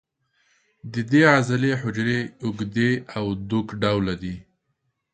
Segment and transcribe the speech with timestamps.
[0.93, 4.35] د دې عضلې حجرې اوږدې او دوک ډوله دي.